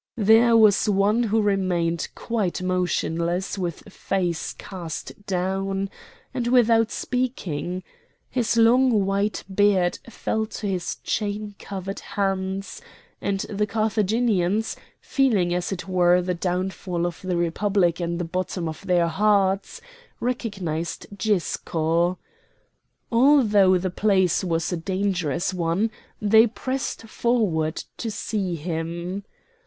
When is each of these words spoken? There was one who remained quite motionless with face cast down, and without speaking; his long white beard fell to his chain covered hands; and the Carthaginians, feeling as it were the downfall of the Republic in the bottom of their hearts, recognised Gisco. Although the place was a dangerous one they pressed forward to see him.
There 0.17 0.57
was 0.57 0.89
one 0.89 1.21
who 1.21 1.43
remained 1.43 2.07
quite 2.15 2.59
motionless 2.63 3.55
with 3.55 3.81
face 3.91 4.53
cast 4.53 5.27
down, 5.27 5.91
and 6.33 6.47
without 6.47 6.89
speaking; 6.89 7.83
his 8.27 8.57
long 8.57 9.05
white 9.05 9.43
beard 9.53 9.99
fell 10.09 10.47
to 10.47 10.65
his 10.65 10.95
chain 11.03 11.53
covered 11.59 11.99
hands; 11.99 12.81
and 13.21 13.41
the 13.41 13.67
Carthaginians, 13.67 14.75
feeling 15.01 15.53
as 15.53 15.71
it 15.71 15.87
were 15.87 16.19
the 16.19 16.33
downfall 16.33 17.05
of 17.05 17.21
the 17.21 17.37
Republic 17.37 18.01
in 18.01 18.17
the 18.17 18.25
bottom 18.25 18.67
of 18.67 18.83
their 18.87 19.07
hearts, 19.07 19.81
recognised 20.19 21.05
Gisco. 21.15 22.17
Although 23.11 23.77
the 23.77 23.91
place 23.91 24.43
was 24.43 24.73
a 24.73 24.77
dangerous 24.77 25.53
one 25.53 25.91
they 26.19 26.47
pressed 26.47 27.03
forward 27.03 27.83
to 27.97 28.09
see 28.09 28.55
him. 28.55 29.25